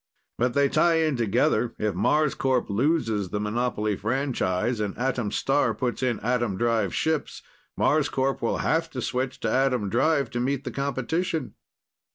But 0.39 0.55
they 0.55 0.67
tie 0.67 0.95
in 0.95 1.15
together: 1.15 1.75
if 1.77 1.93
Marscorp 1.93 2.71
loses 2.71 3.29
the 3.29 3.39
monopoly 3.39 3.95
franchise 3.95 4.79
and 4.79 4.97
Atom 4.97 5.29
Star 5.31 5.75
puts 5.75 6.01
in 6.01 6.19
atom 6.21 6.57
drive 6.57 6.95
ships, 6.95 7.43
Marscorp 7.77 8.41
will 8.41 8.57
have 8.65 8.89
to 8.89 8.99
switch 9.03 9.39
to 9.41 9.51
atom 9.51 9.89
drive 9.91 10.31
to 10.31 10.39
meet 10.39 10.63
the 10.63 10.71
competition." 10.71 11.53